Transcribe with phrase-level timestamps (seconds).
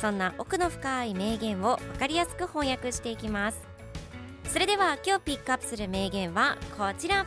[0.00, 3.58] そんな奥の深い名言を分かりやすく翻訳していきます。
[4.44, 7.26] それでは今日ピックアップする名言はこちら。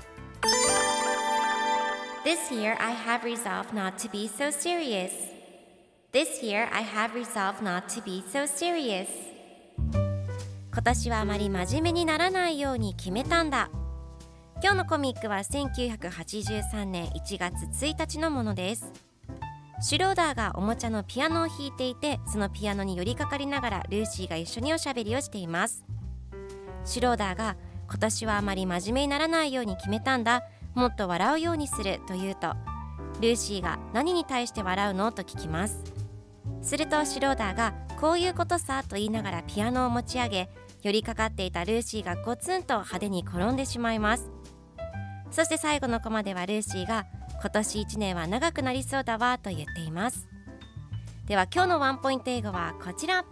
[2.23, 5.11] This year I have resolved not to be so serious.
[6.11, 9.07] This year I have resolved not to be so serious.
[10.71, 13.69] 今年はあまり真面目にならないように決めたんだ。
[14.61, 19.08] 今日のコミックは1983年1月1日のものです。
[19.81, 25.85] シュローダーがおもちゃのピアノを弾いていてそのピアノに寄りかかりながらルーシーが一緒におしゃべりをしています。
[26.83, 27.55] シュローダーが
[27.87, 30.43] 今年はあまり真面目にならないように決めたんだ。
[30.75, 32.53] もっと笑うようにすると言うと
[33.21, 35.81] ルーシーが何に対して笑うのと聞きます。
[36.61, 40.49] するとシュローダーがこういうことさと言いながらピアノを持ち上げ
[40.83, 44.29] 寄りかかっていたルーシーがゴツンと派手に転んでしまいます。
[45.31, 47.05] そして最後のコマではルーシーが
[47.41, 50.27] 今年1年は長くなりそうだわと言っています。
[51.25, 53.23] では今日のワンポイント英語はこちら。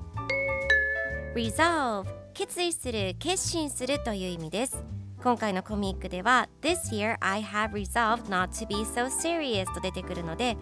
[1.35, 4.83] Resolve 決意する決心するという意味です。
[5.21, 10.55] 今回のコミックでは This year I have resolved not to be so serious と出てくるので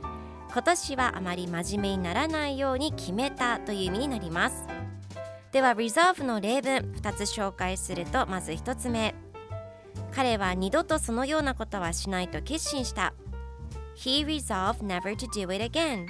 [0.51, 4.65] 今年はあまり真面目にならないように決めたという意味になります。
[5.51, 9.13] では resolve の例文2つ紹介するとまず1つ目。
[10.13, 13.13] 彼は二度とそのようなことはしないと決心した。
[13.95, 16.05] He resolved never to do it again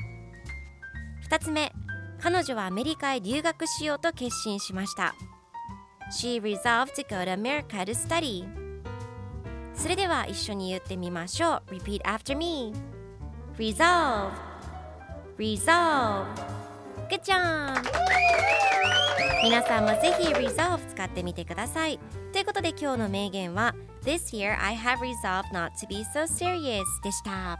[1.30, 1.72] 2つ目
[2.20, 5.16] 彼女はアメリカへ留学しようと決心しました
[6.12, 8.46] She resolved to go to America to study
[9.74, 12.74] それでは一緒に言ってみましょう Repeat after me
[13.58, 14.32] Resolve
[15.38, 16.26] Resolve
[17.10, 17.84] Good job!
[19.44, 22.00] 皆さんもぜひ Resolve 使ってみてください
[22.34, 27.60] ということで今日の名言は This year I have resolved not to be so serious でした